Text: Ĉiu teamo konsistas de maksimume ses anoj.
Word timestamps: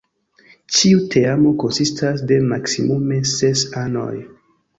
Ĉiu 0.77 1.03
teamo 1.15 1.51
konsistas 1.63 2.25
de 2.33 2.39
maksimume 2.55 3.21
ses 3.35 3.67
anoj. 3.85 4.11